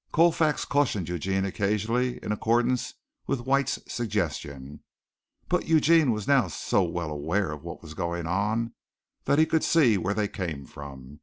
Colfax 0.11 0.65
cautioned 0.65 1.07
Eugene 1.09 1.45
occasionally 1.45 2.17
in 2.23 2.31
accordance 2.31 2.95
with 3.27 3.41
White's 3.45 3.77
suggestions, 3.87 4.79
but 5.47 5.67
Eugene 5.67 6.09
was 6.09 6.27
now 6.27 6.47
so 6.47 6.81
well 6.81 7.11
aware 7.11 7.51
of 7.51 7.63
what 7.63 7.83
was 7.83 7.93
going 7.93 8.25
on 8.25 8.73
that 9.25 9.37
he 9.37 9.45
could 9.45 9.63
see 9.63 9.99
where 9.99 10.15
they 10.15 10.27
came 10.27 10.65
from. 10.65 11.19